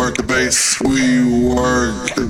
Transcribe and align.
work 0.00 0.16
the 0.16 0.22
bass, 0.22 0.80
we 0.80 1.44
work 1.54 2.14
the 2.14 2.29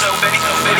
so 0.00 0.10
many, 0.22 0.38
so 0.38 0.64
many. 0.64 0.79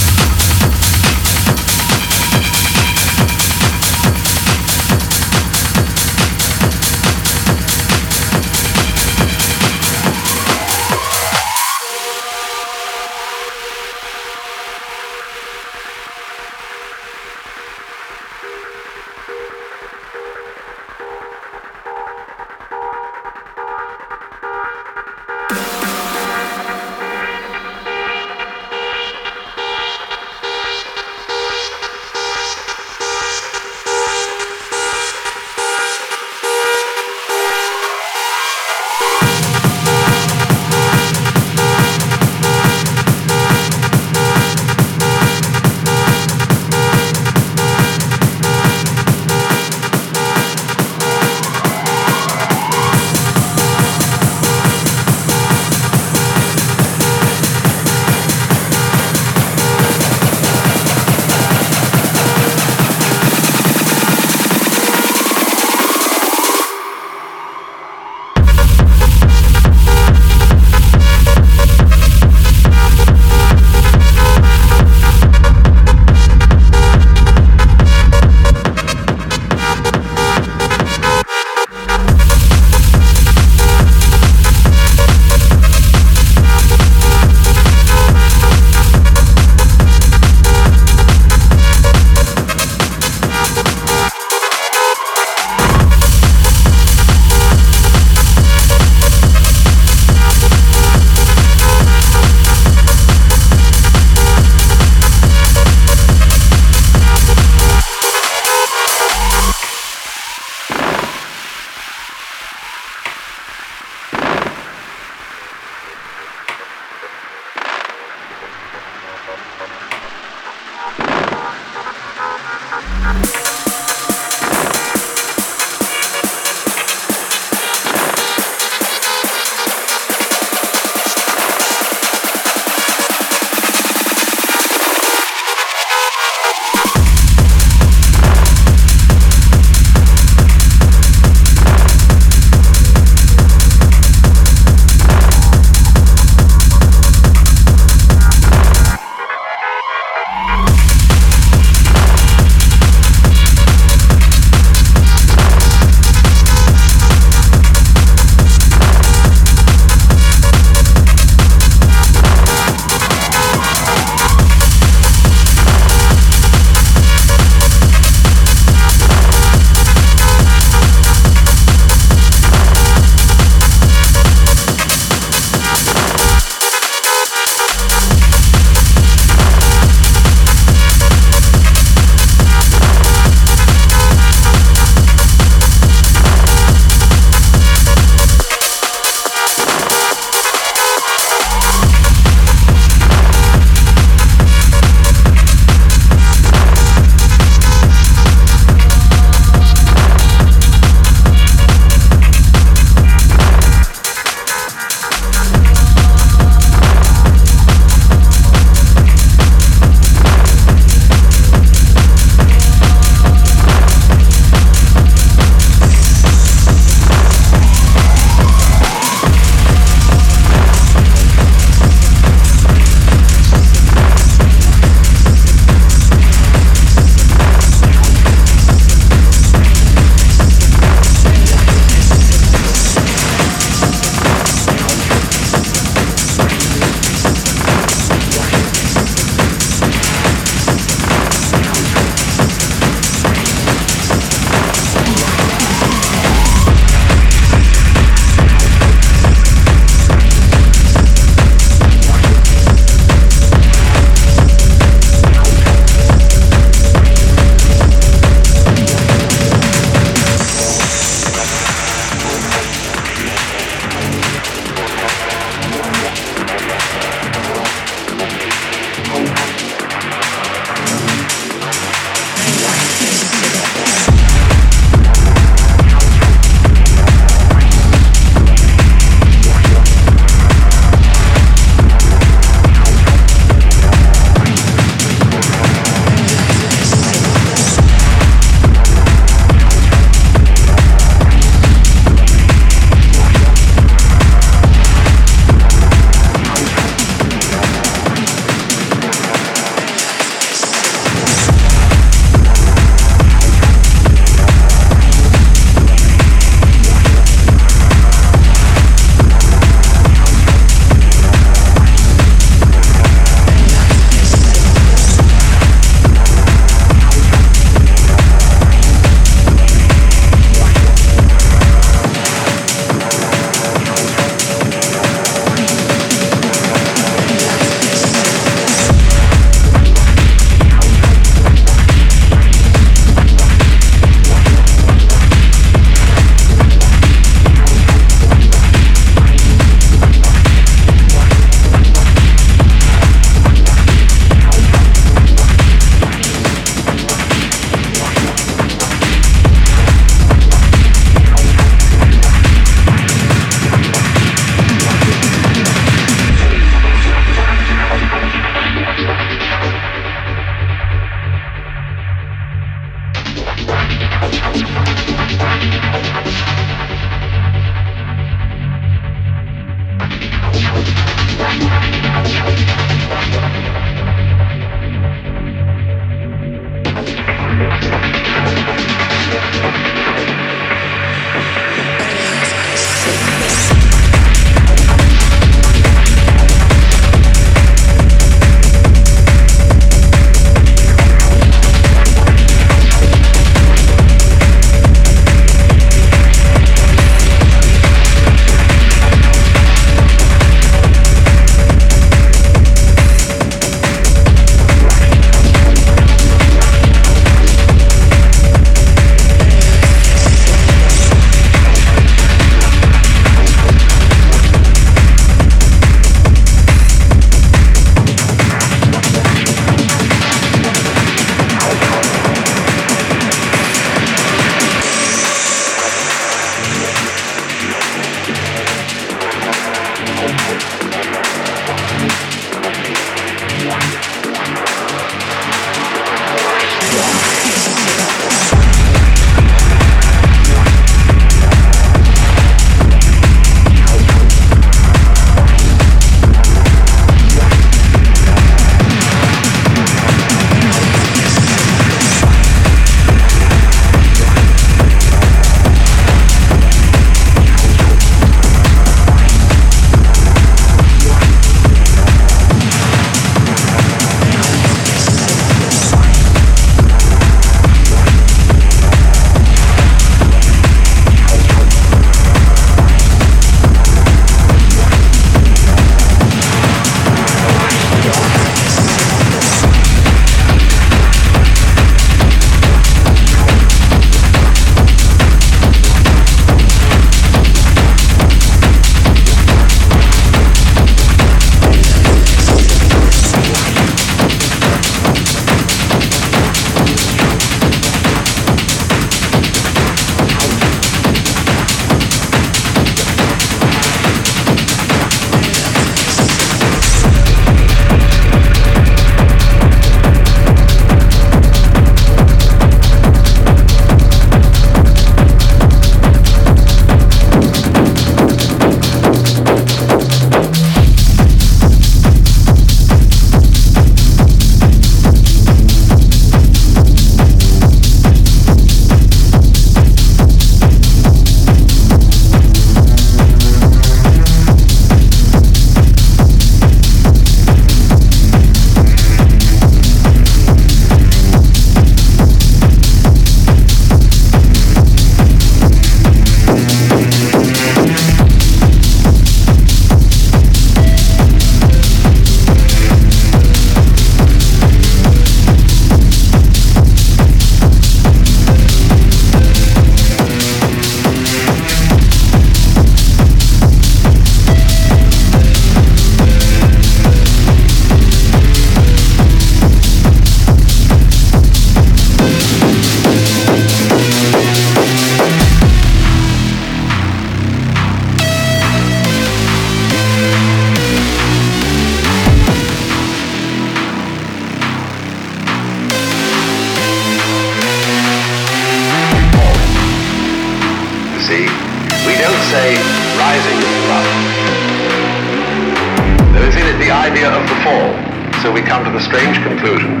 until 598.46 598.62
we 598.62 598.68
come 598.68 598.84
to 598.84 598.92
the 598.92 599.00
strange 599.00 599.36
conclusion 599.42 600.00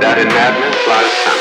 that 0.00 0.18
in 0.18 0.26
madness 0.26 0.74
lies 0.88 1.35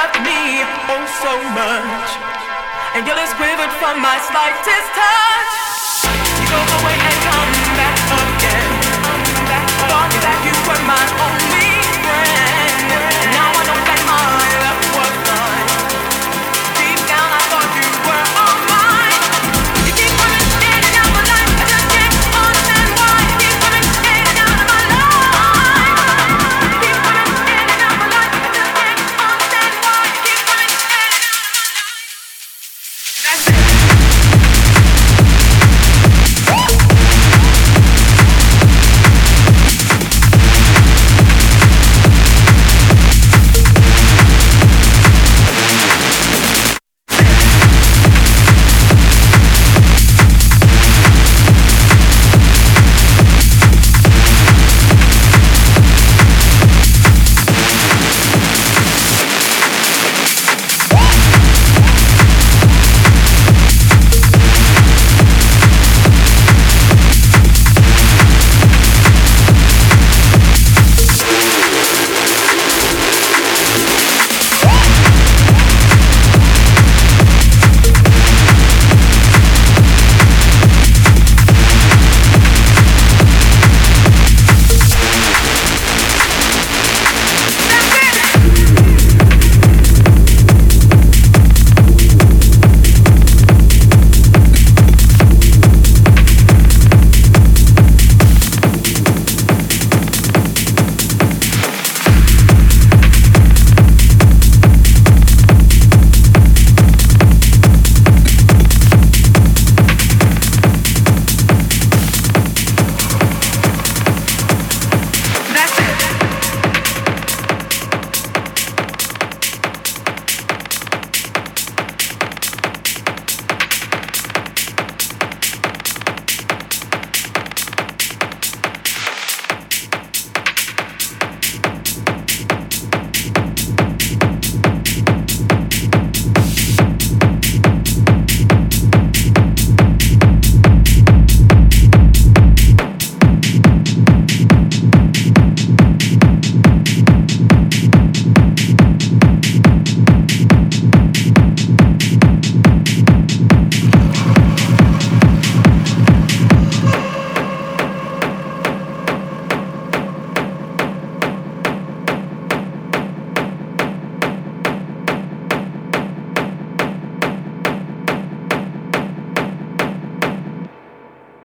loved 0.00 0.20
me 0.24 0.64
oh 0.88 1.04
so 1.24 1.32
much. 1.60 2.08
And 2.96 3.06
your 3.06 3.16
lips 3.16 3.34
quivered 3.36 3.72
from 3.80 4.00
my 4.00 4.16
slightest 4.28 4.88
touch. 4.96 5.52
You 6.40 6.46
go 6.48 6.60
away 6.80 6.96
and 7.08 7.18
come 7.28 7.52
back 7.76 7.98
again. 8.24 8.70
come 9.28 9.46
back, 9.52 9.66
come 9.76 10.12
back. 10.24 10.38
you 10.46 10.56
were 10.68 10.82
my 10.88 11.04
only. 11.24 11.39